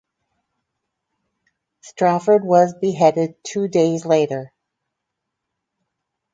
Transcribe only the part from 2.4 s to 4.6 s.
was beheaded two days later.